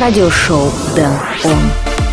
[0.00, 1.12] радиошоу Дэн
[1.44, 2.07] Он.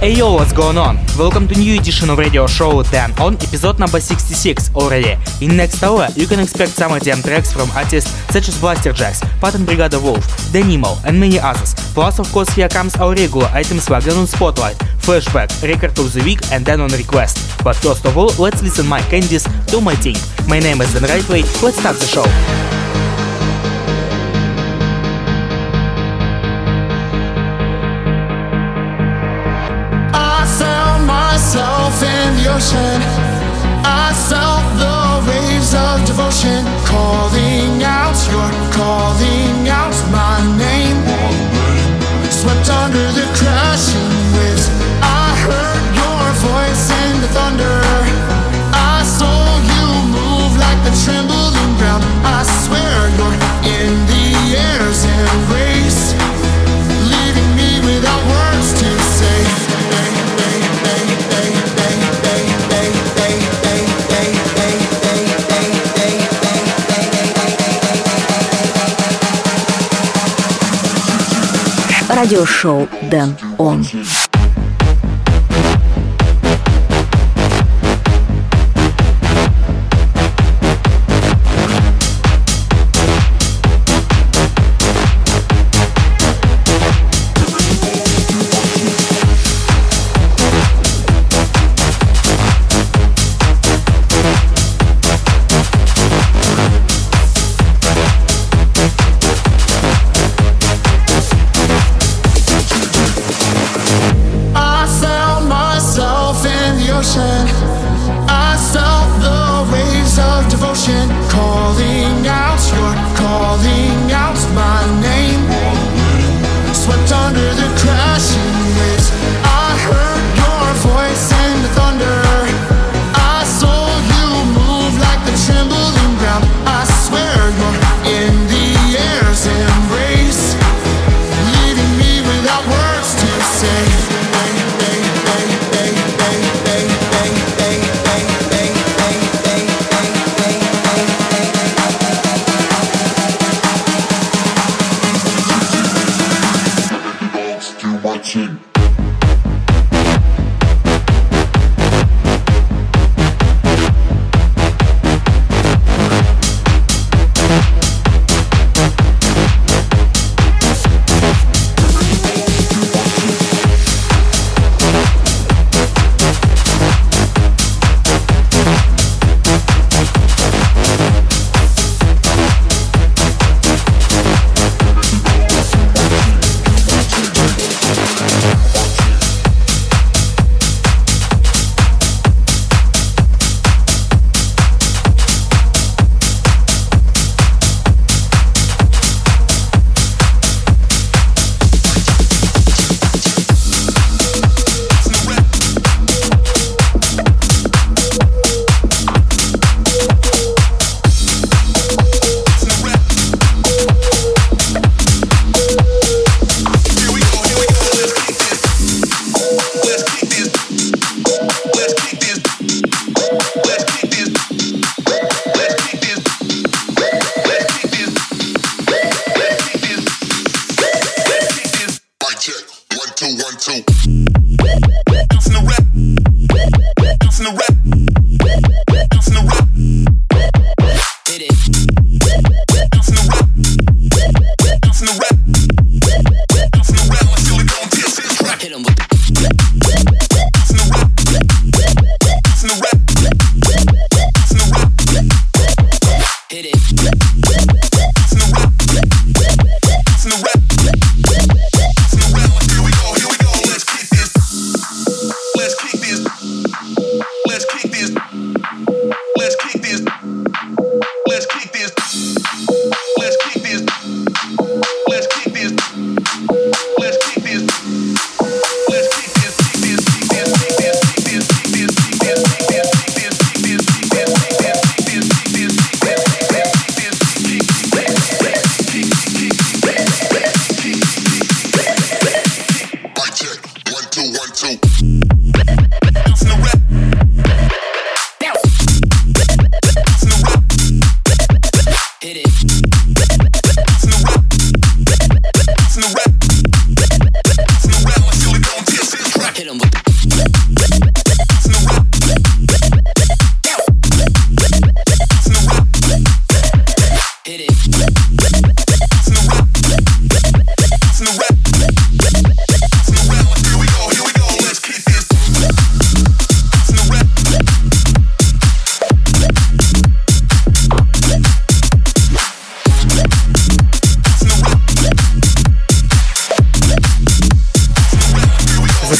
[0.00, 0.96] Hey yo, what's going on?
[1.18, 5.16] Welcome to new edition of radio show Dan on episode number 66 already.
[5.40, 9.40] In next hour, you can expect some EDM tracks from artists such as Blaster Blasterjaxx,
[9.40, 11.74] Pattern Brigada Wolf, Danimo, and many others.
[11.94, 16.22] Plus, of course, here comes our regular items like on Spotlight, Flashback, Record of the
[16.22, 17.64] Week, and then on Request.
[17.64, 20.14] But first of all, let's listen my candies, to My Thing.
[20.46, 22.87] My name is Dan Rightway, let's start the show.
[32.58, 32.97] In
[72.18, 73.86] Радиошоу Дэн Он.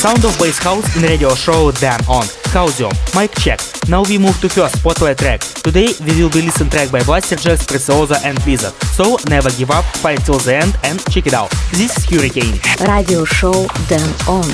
[0.09, 2.25] Sound of bass house in radio show Dan On.
[2.53, 3.61] Causium, mic check.
[3.89, 5.41] Now we move to first spotlight track.
[5.67, 8.73] Today we will be listen track by Blasterjaxx, Preziosa and Wizard.
[8.97, 11.51] So never give up, fight till the end and check it out.
[11.73, 12.57] This is Hurricane.
[12.89, 14.49] Radio show Dan On.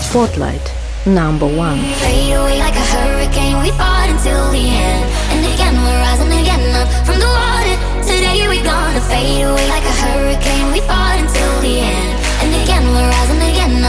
[0.00, 0.64] Spotlight
[1.04, 1.80] number one.
[2.00, 5.04] Fade away like a hurricane, we fought until the end.
[5.32, 7.76] And again, we're rising again up from the water.
[8.08, 12.10] Today we're gonna fade away like a hurricane, we fought until the end.
[12.40, 13.39] And again, we're rising again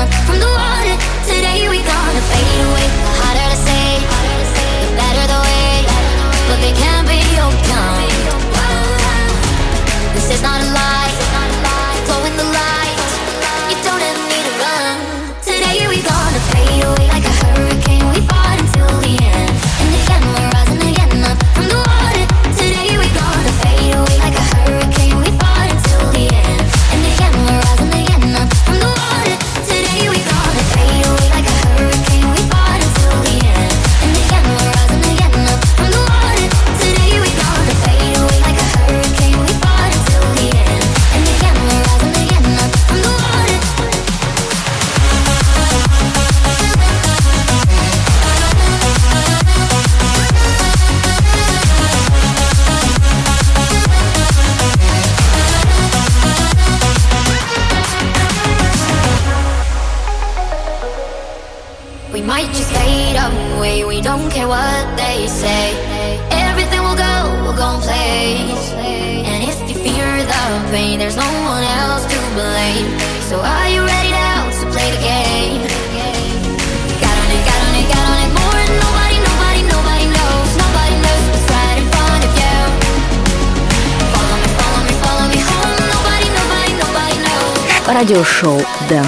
[0.01, 0.95] up from the water.
[1.30, 2.88] Today we're gonna fade away.
[3.06, 3.88] The harder to say,
[4.81, 5.86] the better the way.
[6.50, 8.09] But they can't be overcome.
[10.15, 11.12] This is not a lie,
[12.07, 12.50] glow in the
[73.31, 75.63] So are you ready now to play the game?
[77.00, 78.60] Got on it, got on it, got on it more.
[78.60, 80.50] and Nobody, nobody, nobody knows.
[80.60, 82.60] Nobody knows what's right in front of you.
[84.12, 85.80] Follow me, follow me, follow me home.
[85.95, 87.88] Nobody, nobody, nobody knows.
[87.88, 88.60] Radio show
[88.92, 89.07] Dan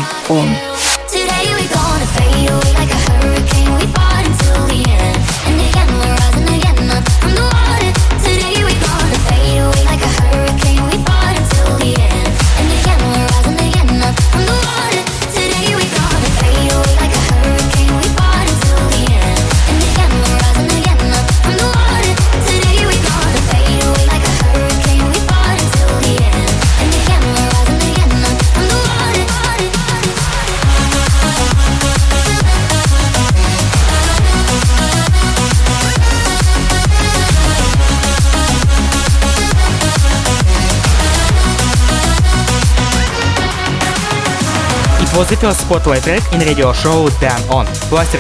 [45.14, 47.66] First spotlight track in radio show Dan On.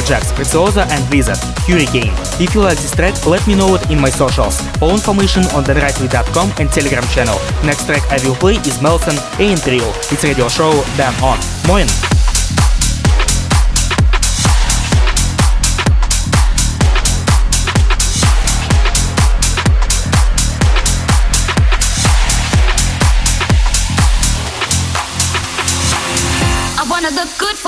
[0.05, 2.13] jack's Preziosa and Wizard, Hurricane.
[2.39, 4.61] If you like this track, let me know it in my socials.
[4.79, 7.39] All information on danrightway.com and Telegram channel.
[7.65, 9.89] Next track I will play is Melson and Trill.
[10.11, 11.39] It's radio show Dan On.
[11.67, 12.12] Moin!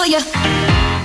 [0.07, 0.19] You.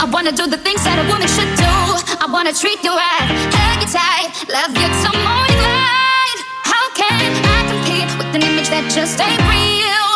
[0.00, 1.72] I wanna do the things that a woman should do.
[2.20, 6.38] I wanna treat you right, hug you tight, love you till morning light.
[6.64, 10.12] How can I compete with an image that just ain't real?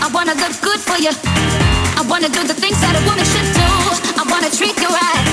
[0.00, 1.12] I wanna look good for you.
[2.00, 3.70] I wanna do the things that a woman should do.
[4.16, 5.24] I wanna treat you right,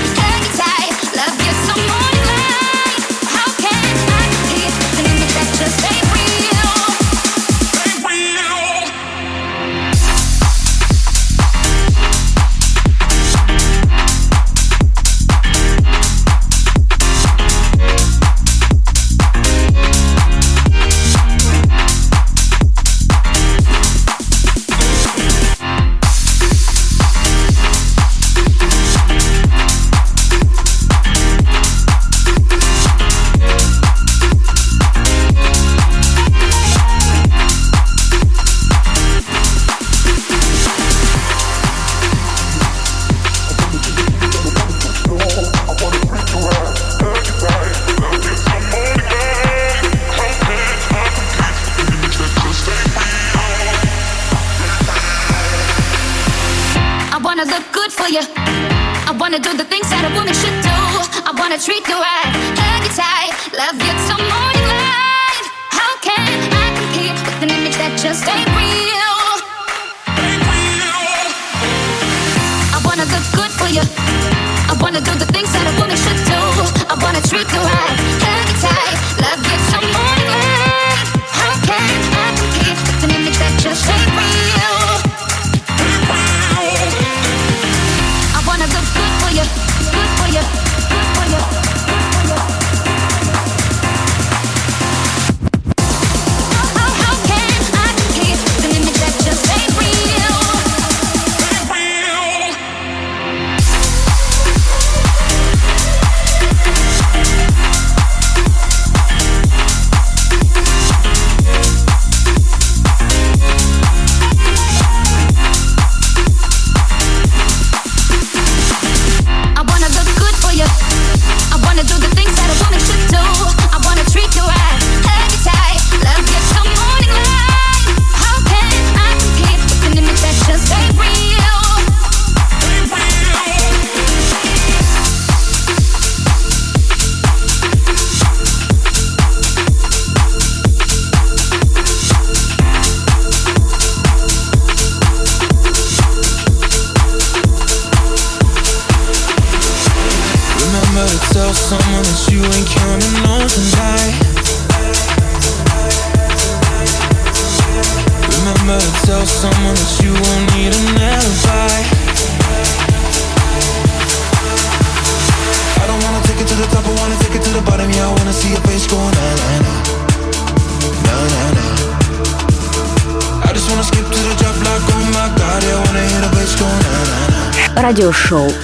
[178.34, 178.63] control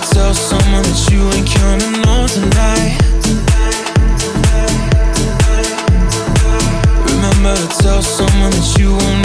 [0.00, 2.98] to tell someone that you ain't coming home tonight.
[7.10, 9.17] Remember to tell someone that you won't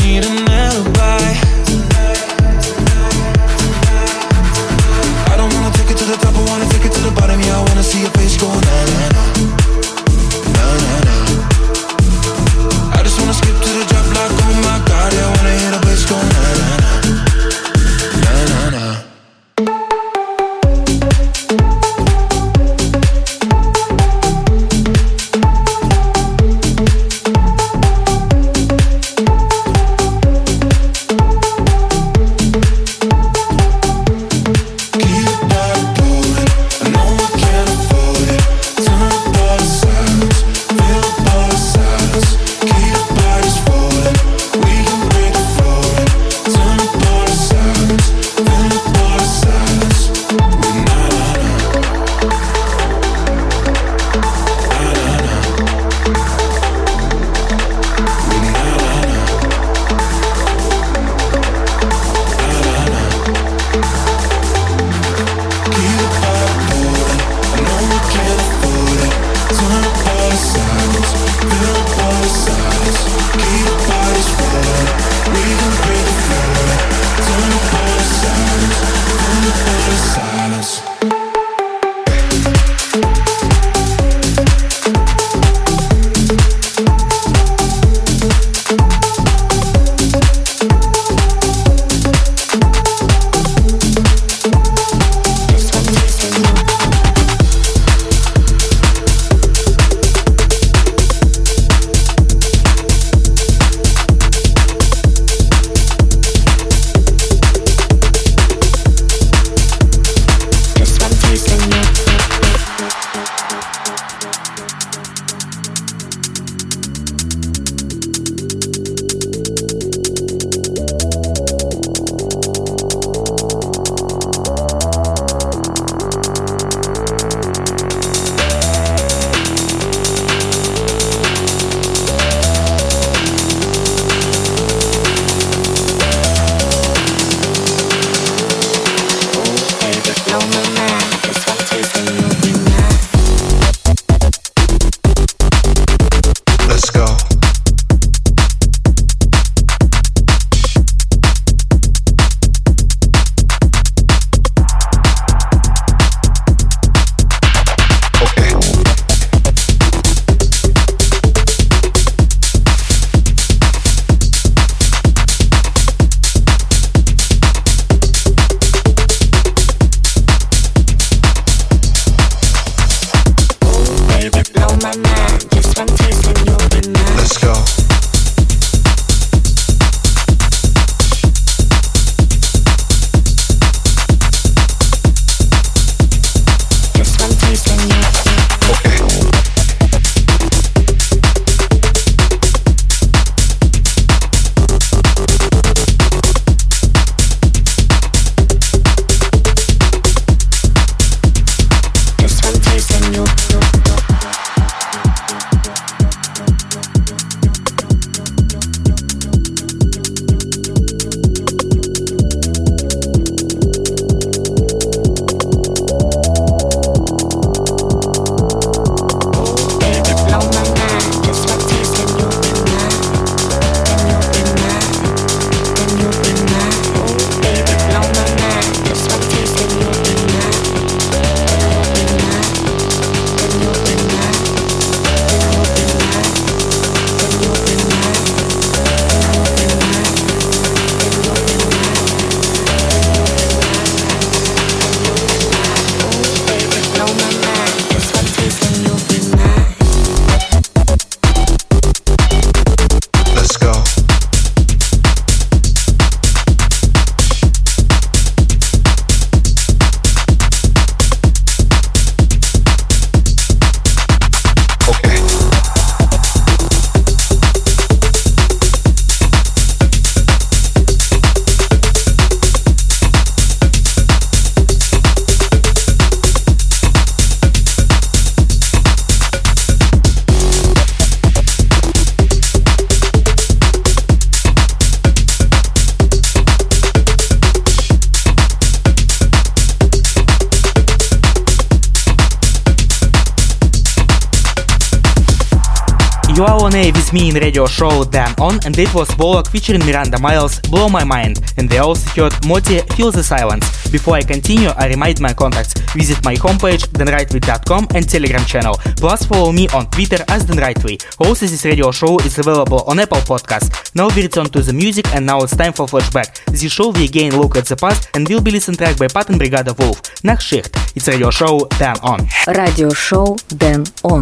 [297.14, 301.04] me in radio show Dan On, and it was Bollock featuring Miranda Miles, Blow My
[301.04, 303.88] Mind, and they also heard Moti, Feel the Silence.
[303.90, 309.26] Before I continue, I remind my contacts, visit my homepage, danrightway.com and Telegram channel, plus
[309.26, 310.98] follow me on Twitter as danrightway.
[311.20, 313.94] Also, this radio show is available on Apple Podcasts.
[313.96, 316.44] Now we return to the music, and now it's time for flashback.
[316.46, 319.30] This show we again look at the past, and will be listened track by Pat
[319.30, 320.02] and Brigada Wolf.
[320.24, 322.28] Next shift, it's radio show Dan On.
[322.48, 324.22] Radio show Dan On.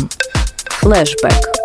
[0.82, 1.61] Flashback.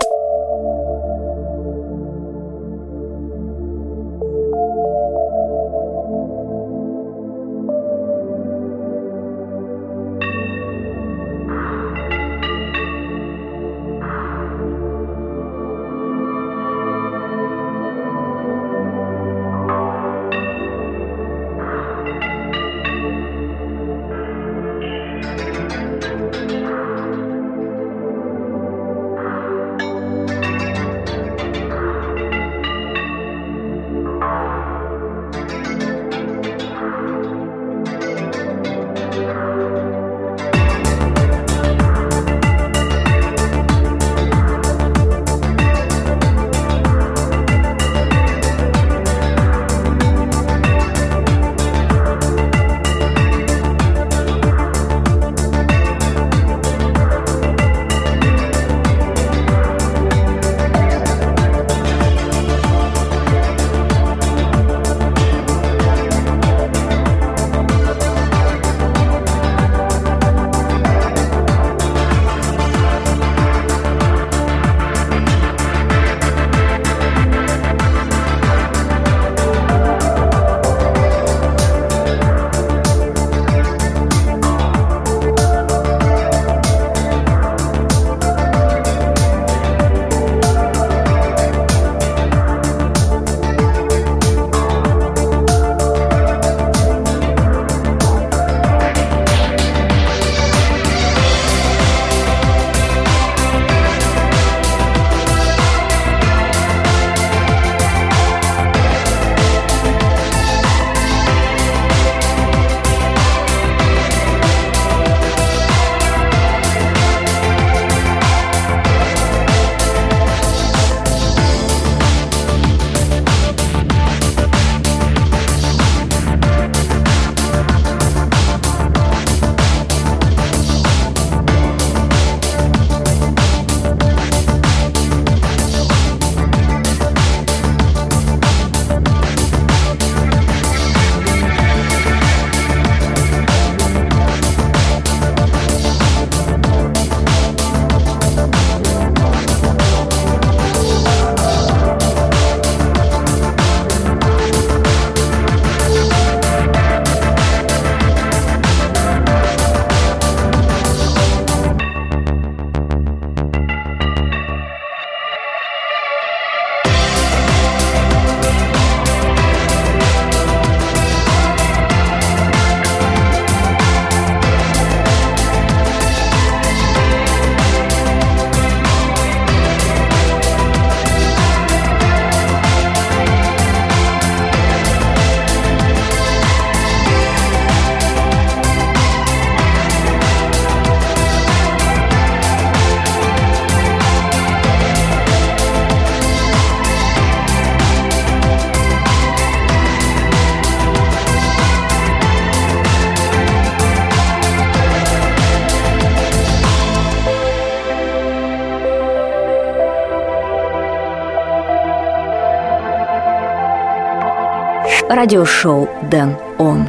[215.17, 216.87] Радиошоу Дэн Он.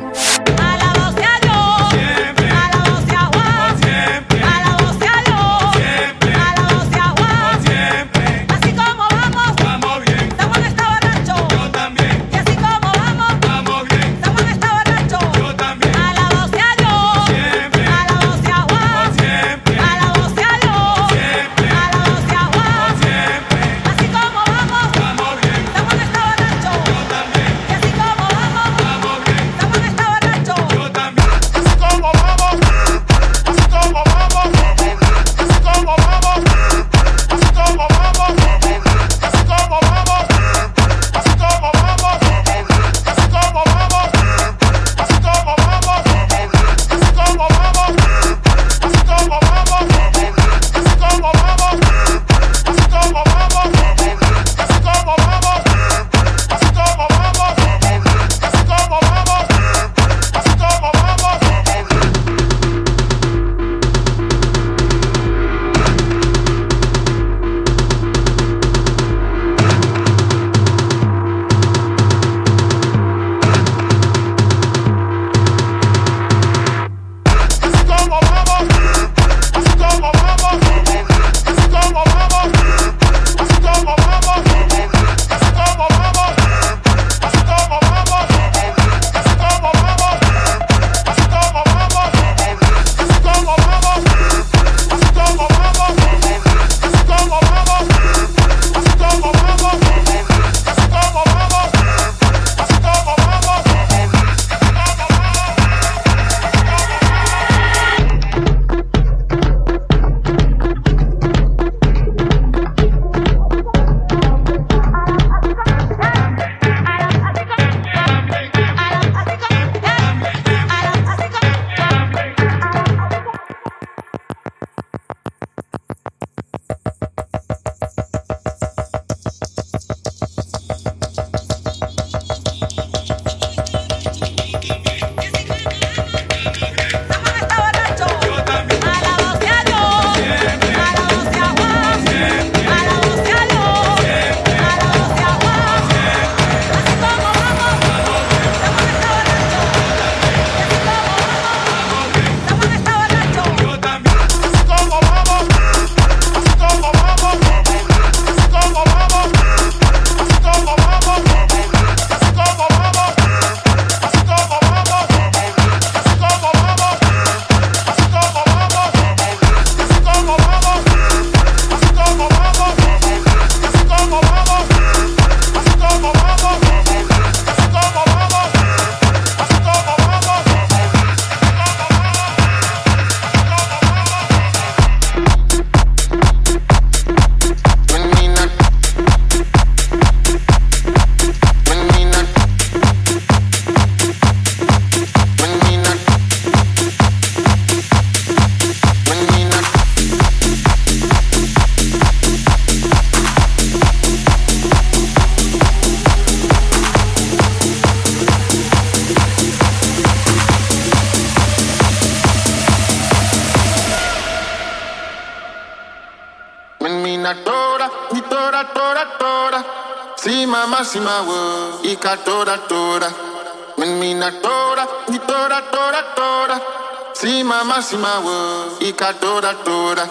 [228.80, 230.08] fica toda, toda.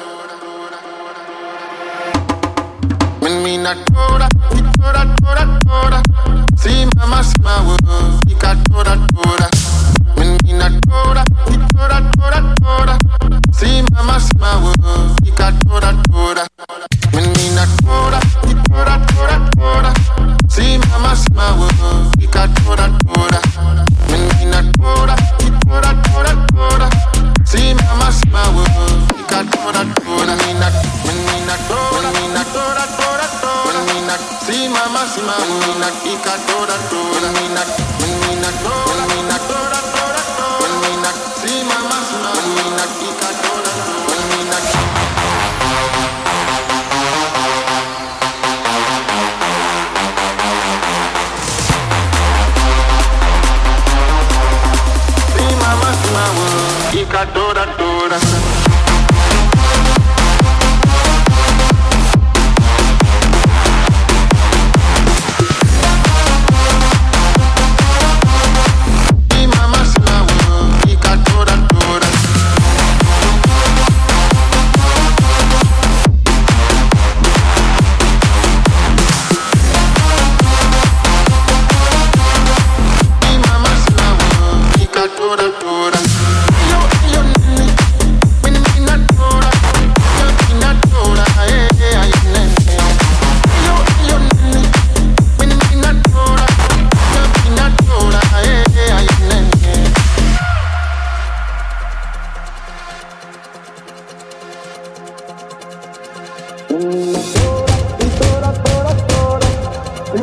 [3.21, 4.29] Menina toda,
[4.77, 6.03] toda, toda, toda.
[6.57, 9.49] si mama, sim, mama, fica toda, toda.
[10.17, 11.25] Menina toda,
[11.73, 12.99] toda, toda, toda.
[13.53, 14.73] si mama, sim, mama,
[15.25, 16.47] fica toda, toda.
[17.13, 18.21] Menina toda,
[18.69, 19.93] toda, toda, toda.
[20.49, 21.69] si mama, si mama,
[22.19, 23.56] fica toda, toda.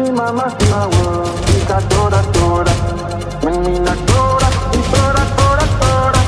[0.04, 2.74] ni mama simawa Ika tora tora.
[3.44, 6.22] Menina tora Y tora tora tora.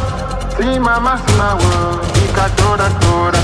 [0.57, 3.39] Si mama simawa Ika tora tora.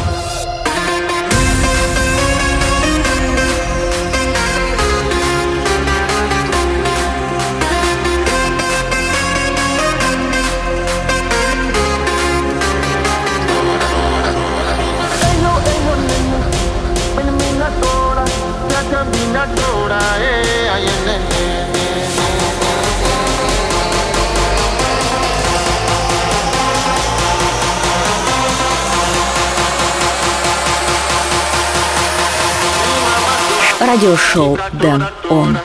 [19.32, 21.62] Natura, eh, ay, eh,
[33.80, 35.58] радиошоу «Дэн Он».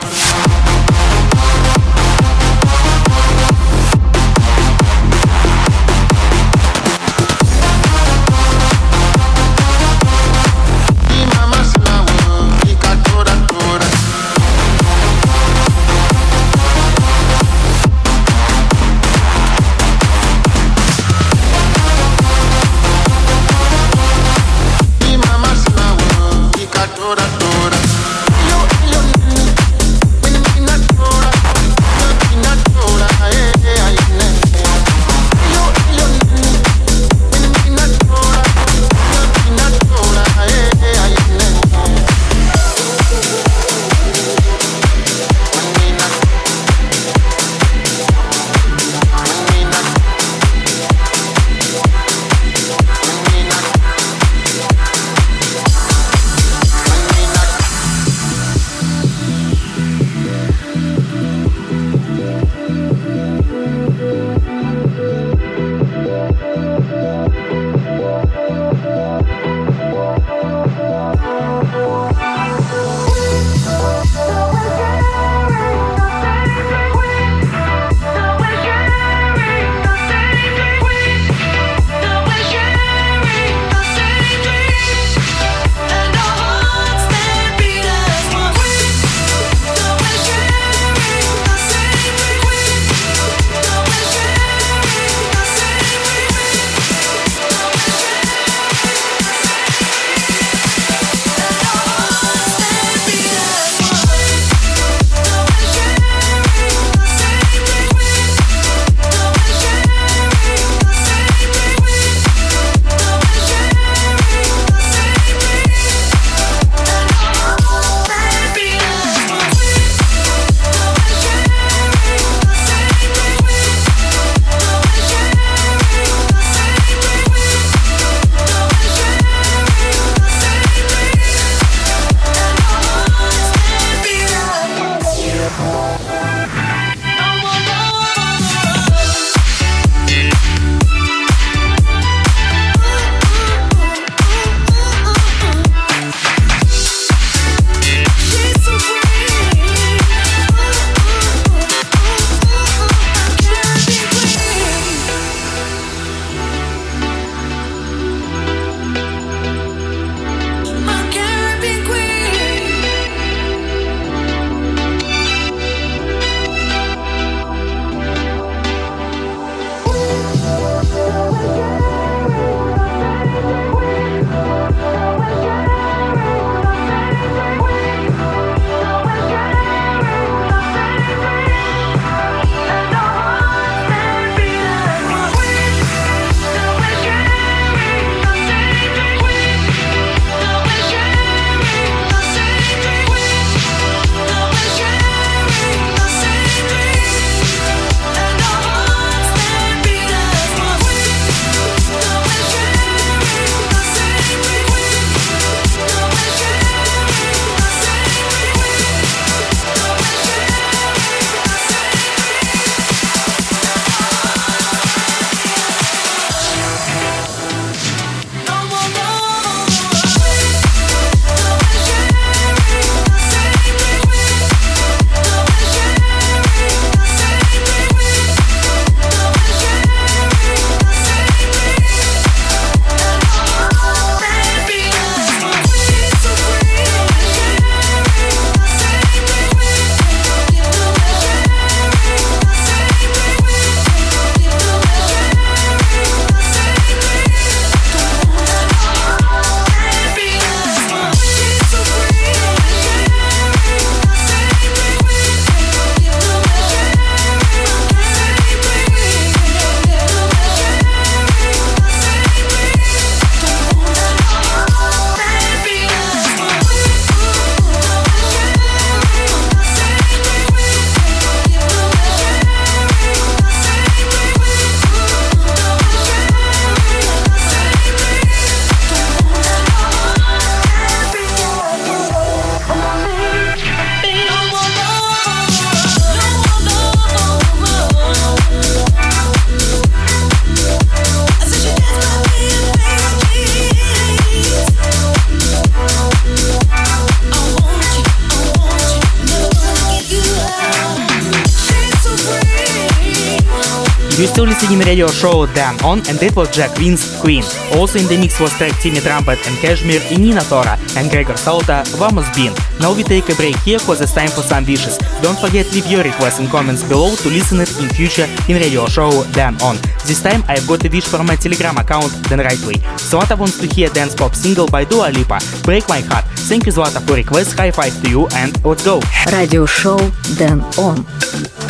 [304.16, 307.44] You're still listening radio show Dan On and that was Jack Vince Queen.
[307.76, 311.36] Also in the mix was track Timmy Trumpet and KSHMR in Nina Tora and Gregor
[311.36, 312.48] Salto Vamos Bean.
[312.80, 314.96] Now we take a break here cause it's time for some wishes.
[315.20, 318.88] Don't forget leave your requests and comments below to listen it in future in radio
[318.88, 319.76] show Dan On.
[320.08, 322.80] This time I've got a wish for my telegram account Dan Rightway.
[322.96, 326.24] Zlata wants to hear dance pop single by Dua Lipa, Break My Heart.
[326.48, 328.96] Thank you Zlata for request, high five to you and let's go.
[329.28, 330.00] Radio show
[330.40, 331.04] Dan On.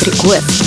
[0.07, 0.66] Request.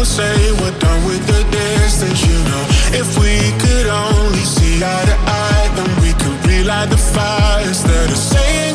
[0.00, 2.64] Don't say we're done with the distance, you know.
[2.98, 8.10] If we could only see eye to eye, then we could relight the fires that
[8.10, 8.69] are saying.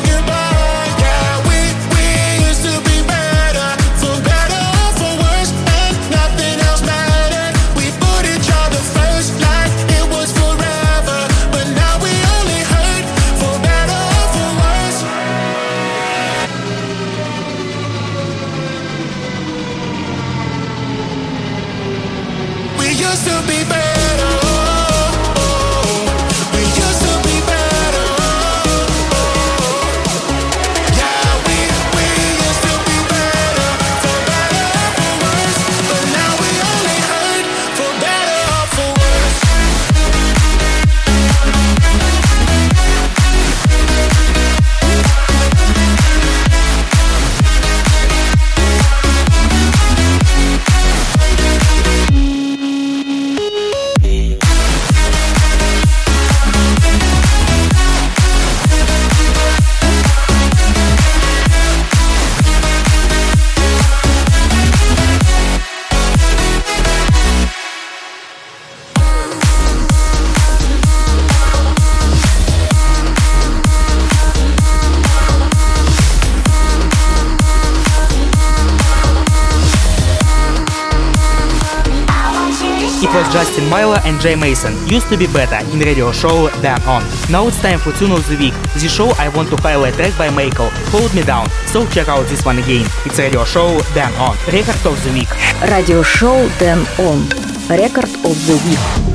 [83.76, 87.02] Milo and Jay Mason used to be better in radio show Dan On.
[87.30, 88.54] Now it's time for tune of the week.
[88.72, 91.50] This show I want to highlight track by Michael, Hold Me Down.
[91.66, 92.86] So check out this one again.
[93.04, 94.34] It's radio show Dan On.
[94.50, 95.28] Record of the week.
[95.70, 97.20] Radio show Dan On.
[97.68, 99.05] Record of the week.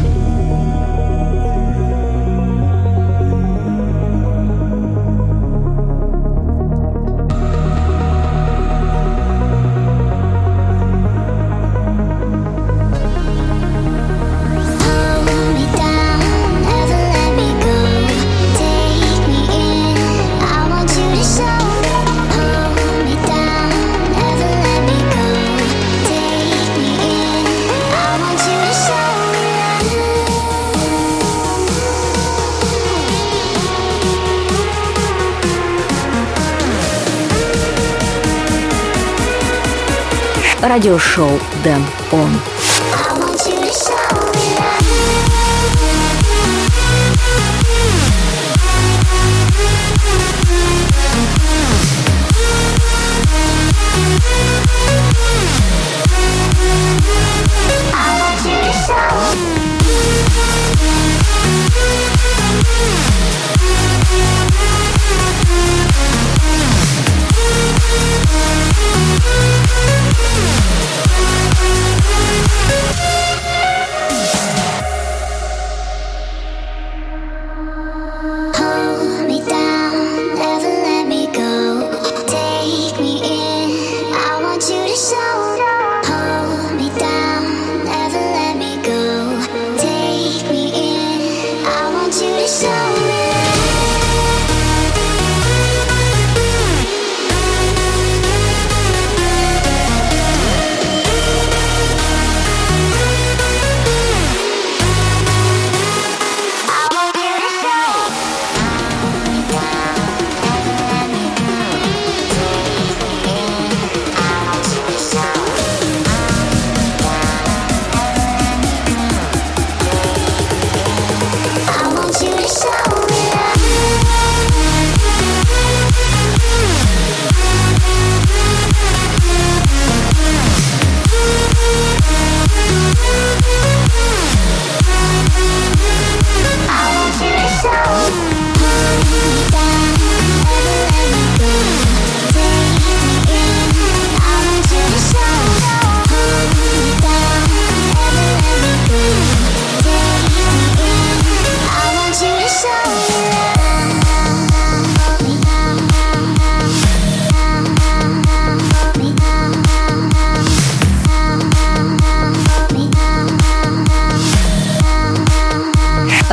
[40.71, 42.50] радиошоу «Дэн Он».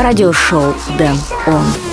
[0.09, 1.88] радиошоу «Дэн Он».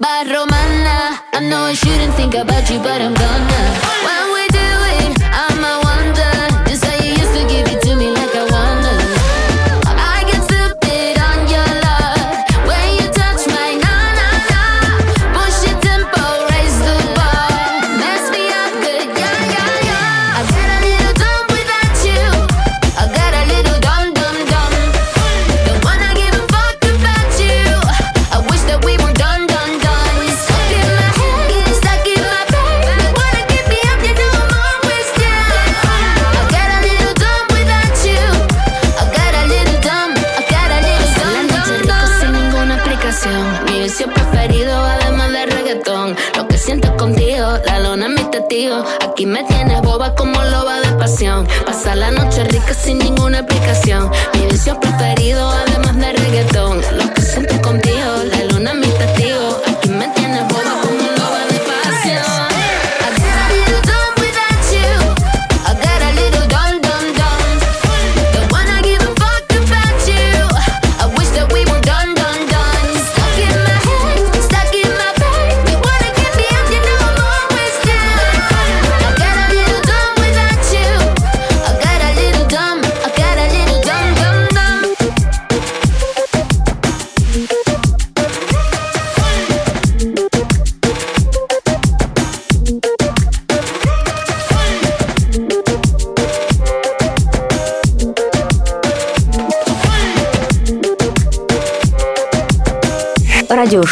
[0.00, 1.20] bad romana.
[1.32, 4.15] I know I shouldn't think about you, but I'm gonna.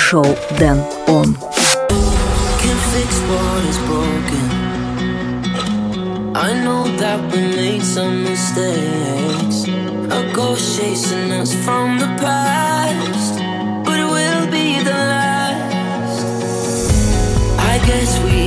[0.09, 0.79] шоу Дэн
[1.09, 1.29] Он.
[6.47, 9.59] I know that we made some mistakes.
[10.19, 13.35] A ghost chasing us from the past,
[13.87, 16.19] but it will be the last.
[17.73, 18.44] I guess we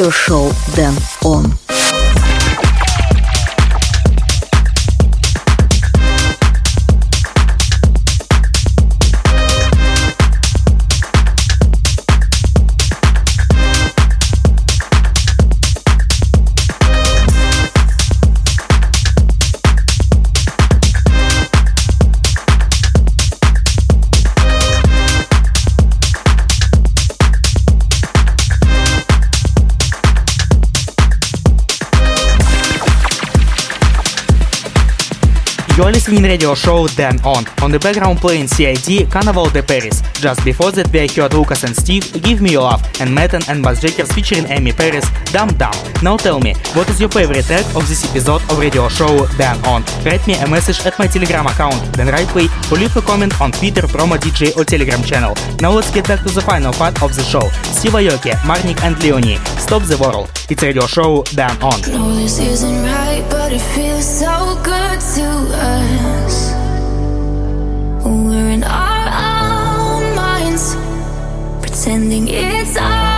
[0.00, 0.94] Радиошоу Дэн
[36.10, 37.44] listening radio show Dan On.
[37.62, 40.02] On the background playing CID Carnival de Paris.
[40.20, 43.64] Just before that we heard Lucas and Steve Give Me Your Love and Metten and
[43.64, 45.72] Bassjackers featuring Amy Paris Dumb Dumb.
[46.02, 49.56] Now tell me, what is your favorite track of this episode of radio show Dan
[49.64, 49.82] On?
[50.04, 53.50] Write me a message at my telegram account Dan Rightway or leave a comment on
[53.50, 55.34] Twitter, Promo DJ or Telegram channel.
[55.62, 57.48] Now let's get back to the final part of the show.
[57.72, 59.38] Steve Aoki, Marnik and Leonie.
[59.56, 60.28] Stop the World.
[60.50, 61.80] It's radio show Dan On.
[61.92, 66.49] No, this isn't right, but it feels so good to us.
[71.90, 73.09] Pretending it's all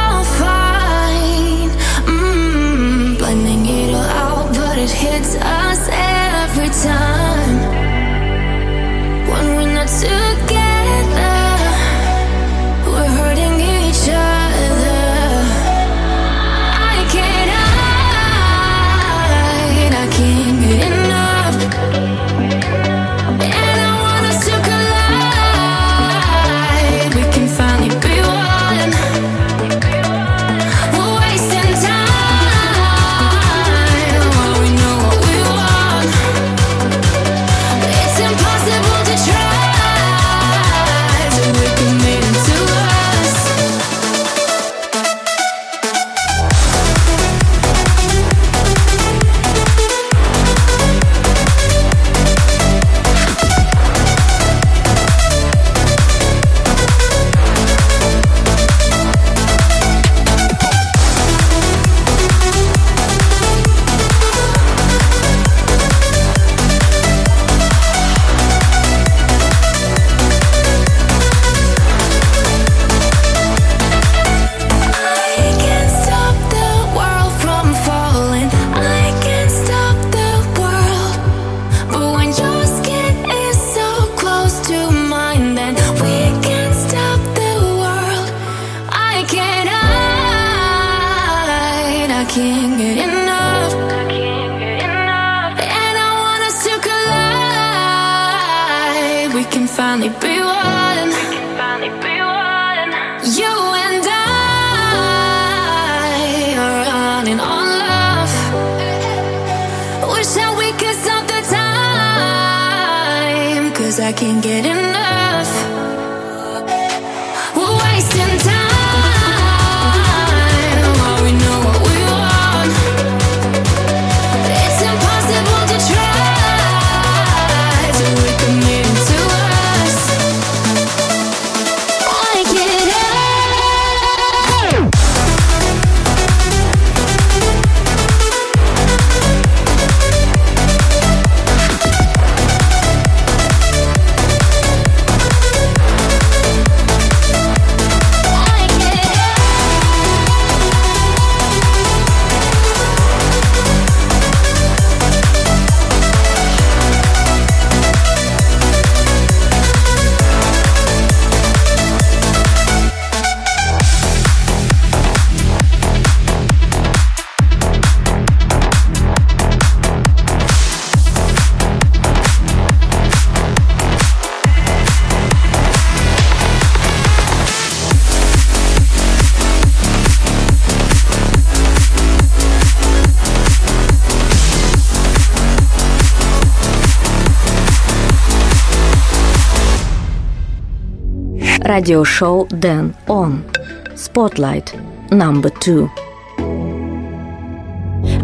[191.72, 193.48] Radio show Dan On
[193.96, 194.76] Spotlight
[195.10, 195.88] number two.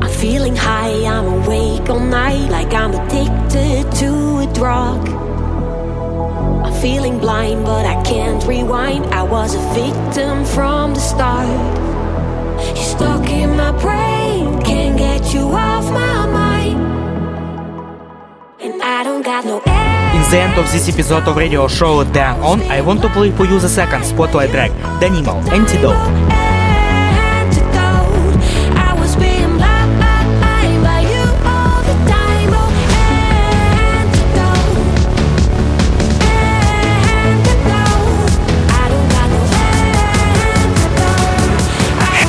[0.03, 4.11] I'm feeling high, I'm awake all night, like I'm addicted to
[4.44, 5.01] a drug.
[6.66, 9.07] I'm feeling blind, but I can't rewind.
[9.07, 11.49] I was a victim from the start.
[12.76, 16.80] You're stuck in my brain, can't get you off my mind.
[18.61, 19.59] And I don't got no
[20.19, 23.31] in the end of this episode of radio show "Then On, I want to play
[23.31, 25.97] for you the second spotlight track, Danimo, Antidote.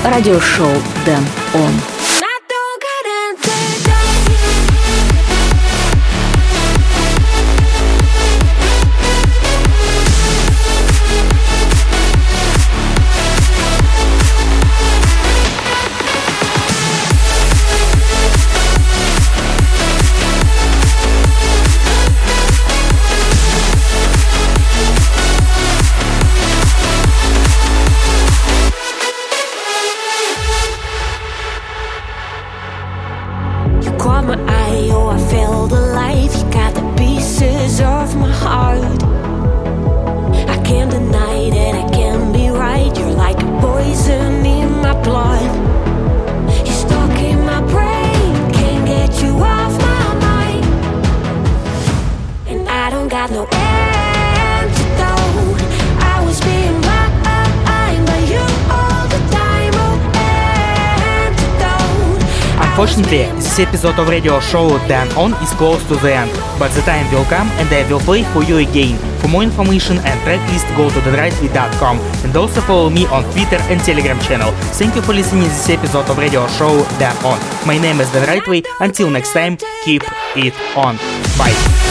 [0.03, 0.73] радиошоу
[1.05, 1.23] Дэн
[1.53, 1.98] Он.
[63.59, 67.11] This episode of radio show Dan On is close to the end, but the time
[67.11, 68.97] will come and I will play for you again.
[69.19, 73.81] For more information and tracklist, go to danrightway.com and also follow me on Twitter and
[73.81, 74.53] Telegram channel.
[74.79, 77.37] Thank you for listening this episode of radio show Dan On.
[77.67, 78.63] My name is Dan Rightway.
[78.79, 80.03] Until next time, keep
[80.37, 80.95] it on.
[81.37, 81.88] Bye.